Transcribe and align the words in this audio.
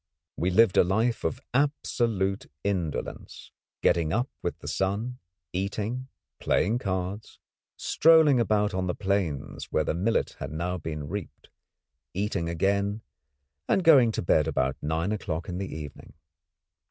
We 0.35 0.49
lived 0.49 0.77
a 0.77 0.83
life 0.83 1.23
of 1.23 1.39
absolute 1.53 2.47
indolence, 2.63 3.51
getting 3.83 4.11
up 4.11 4.31
with 4.41 4.57
the 4.57 4.67
sun, 4.67 5.19
eating, 5.53 6.07
playing 6.39 6.79
cards, 6.79 7.37
strolling 7.77 8.39
about 8.39 8.73
on 8.73 8.87
the 8.87 8.95
plains 8.95 9.65
where 9.65 9.83
the 9.83 9.93
millet 9.93 10.37
had 10.39 10.51
now 10.51 10.79
been 10.79 11.07
reaped, 11.07 11.49
eating 12.15 12.49
again 12.49 13.03
and 13.69 13.83
going 13.83 14.11
to 14.13 14.23
bed 14.23 14.47
about 14.47 14.75
nine 14.81 15.11
o'clock 15.11 15.47
in 15.47 15.59
the 15.59 15.71
evening. 15.71 16.13